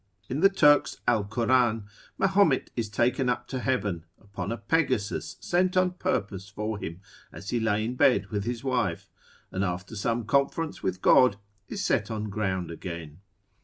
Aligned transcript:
In 0.29 0.39
the 0.39 0.49
Turks' 0.49 0.97
Alcoran, 1.07 1.83
Mahomet 2.17 2.71
is 2.75 2.89
taken 2.89 3.29
up 3.29 3.47
to 3.49 3.59
heaven, 3.59 4.03
upon 4.19 4.51
a 4.51 4.57
Pegasus 4.57 5.37
sent 5.41 5.77
on 5.77 5.91
purpose 5.91 6.49
for 6.49 6.79
him, 6.79 7.01
as 7.31 7.51
he 7.51 7.59
lay 7.59 7.85
in 7.85 7.93
bed 7.93 8.31
with 8.31 8.43
his 8.43 8.63
wife, 8.63 9.07
and 9.51 9.63
after 9.63 9.95
some 9.95 10.25
conference 10.25 10.81
with 10.81 11.03
God 11.03 11.37
is 11.67 11.85
set 11.85 12.09
on 12.09 12.31
ground 12.31 12.71
again. 12.71 13.19